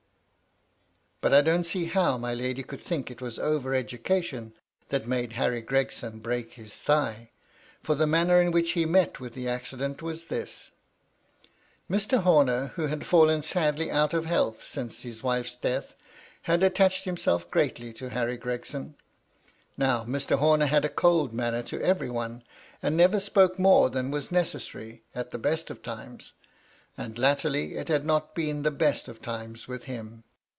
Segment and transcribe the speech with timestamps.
[1.23, 4.55] But I don't see how my lady could think it was over education
[4.89, 7.29] that made Harry Gregson break his thigh,
[7.83, 10.71] for the manner in which he met with the accident was this:—
[11.91, 12.23] Mr.
[12.23, 15.93] Homer, who had fallen sadly out of health since liis wife's death,
[16.41, 18.95] had attached himself greatly to Harry Gregson.
[19.77, 20.39] Now, Mr.
[20.39, 22.41] Homer had a cold manner to every one,
[22.81, 26.33] and never spoke more than was necessary, at the best of times.
[26.97, 30.23] And, latterly, it had not been the best of times with him.